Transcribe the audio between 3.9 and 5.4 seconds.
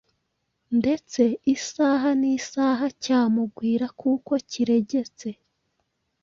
kuko kiregetse